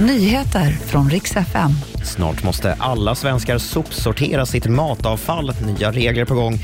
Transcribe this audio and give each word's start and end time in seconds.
Nyheter 0.00 0.70
från 0.70 1.10
riks 1.10 1.36
FM. 1.36 1.70
Snart 2.04 2.44
måste 2.44 2.76
alla 2.78 3.14
svenskar 3.14 3.58
sopsortera 3.58 4.46
sitt 4.46 4.66
matavfall. 4.66 5.52
Nya 5.66 5.92
regler 5.92 6.24
på 6.24 6.34
gång. 6.34 6.58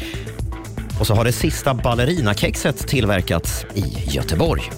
Och 1.01 1.07
så 1.07 1.15
har 1.15 1.25
det 1.25 1.33
sista 1.33 1.75
ballerinakexet 1.75 2.89
tillverkats 2.89 3.67
i 3.75 4.11
Göteborg. 4.11 4.71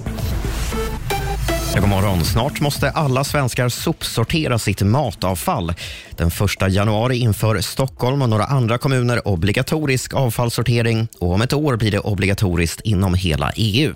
God 1.80 1.88
morgon. 1.88 2.24
Snart 2.24 2.61
måste 2.61 2.90
alla 2.90 3.24
svenskar 3.24 3.69
sopsortera 3.69 4.58
sitt 4.58 4.82
matavfall. 4.82 5.72
Den 6.16 6.28
1 6.28 6.72
januari 6.72 7.16
inför 7.16 7.60
Stockholm 7.60 8.22
och 8.22 8.28
några 8.28 8.44
andra 8.44 8.78
kommuner 8.78 9.28
obligatorisk 9.28 10.14
avfallssortering 10.14 11.08
och 11.18 11.32
om 11.32 11.42
ett 11.42 11.52
år 11.52 11.76
blir 11.76 11.90
det 11.90 11.98
obligatoriskt 11.98 12.80
inom 12.80 13.14
hela 13.14 13.52
EU. 13.56 13.94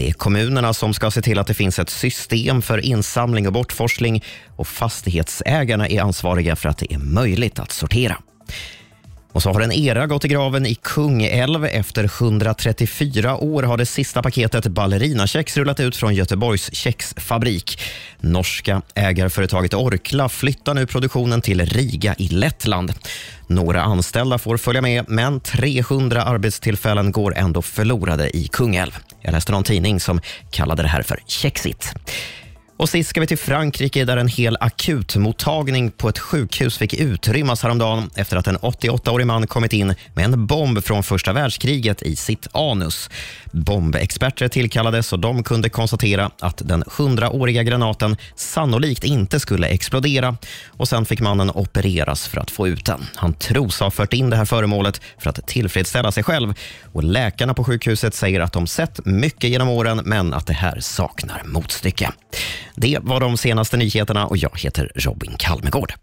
Det 0.00 0.08
är 0.08 0.12
kommunerna 0.12 0.74
som 0.74 0.94
ska 0.94 1.10
se 1.10 1.22
till 1.22 1.38
att 1.38 1.46
det 1.46 1.54
finns 1.54 1.78
ett 1.78 1.90
system 1.90 2.62
för 2.62 2.78
insamling 2.78 3.46
och 3.46 3.52
bortforsling 3.52 4.24
och 4.56 4.68
fastighetsägarna 4.68 5.88
är 5.88 6.00
ansvariga 6.00 6.56
för 6.56 6.68
att 6.68 6.78
det 6.78 6.92
är 6.94 6.98
möjligt 6.98 7.58
att 7.58 7.72
sortera. 7.72 8.16
Och 9.32 9.42
så 9.42 9.52
har 9.52 9.60
en 9.60 9.72
era 9.72 10.06
gått 10.06 10.24
i 10.24 10.28
graven 10.28 10.66
i 10.66 10.74
Kungälv. 10.74 11.64
Efter 11.64 12.04
134 12.04 13.36
år 13.36 13.62
har 13.62 13.76
det 13.76 13.86
sista 13.86 14.22
paketet 14.22 14.66
ballerinakex 14.66 15.56
rullat 15.56 15.80
ut 15.80 15.96
från 15.96 16.14
Göteborgs 16.14 16.74
kexfabrik. 16.74 17.80
Norska 18.20 18.82
ägarföretaget 18.94 19.74
Orkla 19.74 20.28
flyttar 20.28 20.74
nu 20.74 20.86
produktionen 20.86 21.40
till 21.40 21.66
Riga 21.66 22.14
i 22.18 22.28
Lettland. 22.28 22.92
Några 23.50 23.82
anställda 23.82 24.38
får 24.38 24.56
följa 24.56 24.82
med, 24.82 25.04
men 25.08 25.40
300 25.40 26.22
arbetstillfällen 26.22 27.12
går 27.12 27.36
ändå 27.36 27.62
förlorade 27.62 28.36
i 28.36 28.48
Kungälv. 28.52 28.96
Jag 29.20 29.32
läste 29.32 29.52
någon 29.52 29.64
tidning 29.64 30.00
som 30.00 30.20
kallade 30.50 30.82
det 30.82 30.88
här 30.88 31.02
för 31.02 31.18
kexigt. 31.26 31.94
Och 32.80 32.88
sist 32.88 33.10
ska 33.10 33.20
vi 33.20 33.26
till 33.26 33.38
Frankrike 33.38 34.04
där 34.04 34.16
en 34.16 34.28
hel 34.28 34.56
akutmottagning 34.60 35.90
på 35.90 36.08
ett 36.08 36.18
sjukhus 36.18 36.78
fick 36.78 36.94
utrymmas 36.94 37.62
häromdagen 37.62 38.10
efter 38.14 38.36
att 38.36 38.46
en 38.46 38.58
88-årig 38.58 39.26
man 39.26 39.46
kommit 39.46 39.72
in 39.72 39.94
med 40.14 40.24
en 40.24 40.46
bomb 40.46 40.84
från 40.84 41.02
första 41.02 41.32
världskriget 41.32 42.02
i 42.02 42.16
sitt 42.16 42.46
anus. 42.52 43.10
Bombexperter 43.52 44.48
tillkallades 44.48 45.12
och 45.12 45.18
de 45.18 45.42
kunde 45.42 45.68
konstatera 45.68 46.30
att 46.40 46.62
den 46.64 46.84
100-åriga 46.84 47.62
granaten 47.62 48.16
sannolikt 48.34 49.04
inte 49.04 49.40
skulle 49.40 49.66
explodera 49.66 50.36
och 50.68 50.88
sen 50.88 51.06
fick 51.06 51.20
mannen 51.20 51.50
opereras 51.50 52.28
för 52.28 52.40
att 52.40 52.50
få 52.50 52.68
ut 52.68 52.84
den. 52.84 53.06
Han 53.14 53.34
tros 53.34 53.80
ha 53.80 53.90
fört 53.90 54.12
in 54.12 54.30
det 54.30 54.36
här 54.36 54.44
föremålet 54.44 55.00
för 55.18 55.30
att 55.30 55.46
tillfredsställa 55.46 56.12
sig 56.12 56.22
själv 56.22 56.54
och 56.92 57.04
läkarna 57.04 57.54
på 57.54 57.64
sjukhuset 57.64 58.14
säger 58.14 58.40
att 58.40 58.52
de 58.52 58.66
sett 58.66 59.06
mycket 59.06 59.50
genom 59.50 59.68
åren 59.68 60.00
men 60.04 60.34
att 60.34 60.46
det 60.46 60.52
här 60.52 60.80
saknar 60.80 61.42
motstycke. 61.44 62.12
Det 62.74 62.98
var 63.02 63.20
de 63.20 63.36
senaste 63.36 63.76
nyheterna 63.76 64.26
och 64.26 64.36
jag 64.36 64.60
heter 64.60 64.92
Robin 64.94 65.32
Kalmegård. 65.38 65.94